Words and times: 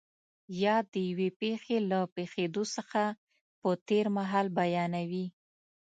یا 0.63 0.75
د 0.91 0.93
یوې 1.09 1.29
پېښې 1.41 1.77
له 1.89 1.99
پېښېدو 2.15 2.63
څخه 2.75 3.03
په 3.59 3.69
تېر 3.87 4.05
مهال 4.17 4.47
بیانوي. 4.57 5.25